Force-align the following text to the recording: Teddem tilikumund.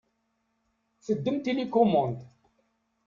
Teddem 1.05 1.37
tilikumund. 1.43 2.17